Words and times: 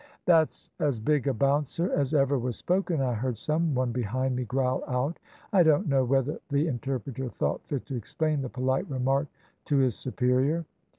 "`That's 0.27 0.71
as 0.79 0.99
big 0.99 1.27
a 1.27 1.33
bouncer 1.35 1.93
as 1.93 2.15
ever 2.15 2.39
was 2.39 2.55
spoken,' 2.55 3.01
I 3.01 3.13
heard 3.13 3.37
some 3.37 3.75
one 3.75 3.91
behind 3.91 4.35
me 4.35 4.45
growl 4.45 4.83
out. 4.87 5.19
I 5.53 5.61
don't 5.61 5.87
know 5.87 6.03
whether 6.03 6.39
the 6.49 6.65
interpreter 6.65 7.29
thought 7.29 7.61
fit 7.67 7.85
to 7.85 7.95
explain 7.95 8.41
the 8.41 8.49
polite 8.49 8.89
remark 8.89 9.27
to 9.65 9.77
his 9.77 9.93
superior. 9.93 10.65